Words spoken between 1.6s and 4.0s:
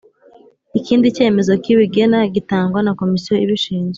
kibigena gitangwa na komisiyo ibishinzwe